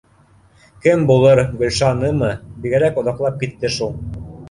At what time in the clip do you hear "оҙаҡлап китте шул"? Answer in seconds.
3.05-3.99